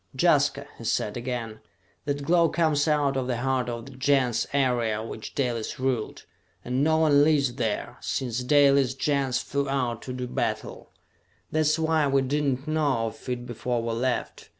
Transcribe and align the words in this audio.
"Jaska," 0.19 0.65
he 0.79 0.83
said 0.83 1.15
again, 1.15 1.59
"that 2.05 2.23
glow 2.23 2.49
comes 2.49 2.87
out 2.87 3.15
of 3.15 3.27
the 3.27 3.37
heart 3.37 3.69
of 3.69 3.85
the 3.85 3.91
Gens 3.91 4.47
area 4.51 5.03
which 5.03 5.35
Dalis 5.35 5.79
ruled! 5.79 6.25
And 6.65 6.83
no 6.83 6.97
one 6.97 7.23
lives 7.23 7.53
there, 7.53 7.97
since 8.01 8.39
Dalis' 8.43 8.95
Gens 8.95 9.37
flew 9.43 9.69
out 9.69 10.01
to 10.01 10.13
do 10.13 10.25
battle! 10.27 10.89
That's 11.51 11.77
why 11.77 12.07
we 12.07 12.23
did 12.23 12.43
not 12.57 12.67
know 12.67 13.07
of 13.09 13.29
it 13.29 13.45
before 13.45 13.83
we 13.83 13.91
left! 13.93 14.49